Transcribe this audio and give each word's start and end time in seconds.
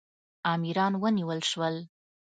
امیران 0.53 0.93
ونیول 1.01 1.39
شول. 1.51 1.75